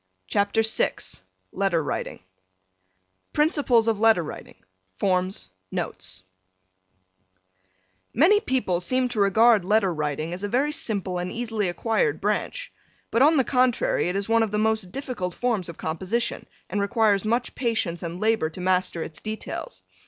[0.31, 0.93] '"CHAPTER VI
[1.51, 2.21] LETTER WRITING
[3.33, 4.55] Principles of Letter Writing
[4.97, 6.23] Forms Notes
[8.11, 12.73] Many people seem to regard letter writing as a very simple and easily acquired branch,
[13.11, 16.81] but on the contrary it is one of the most difficult forms of composition and
[16.81, 19.83] requires much patience and labor to master its details.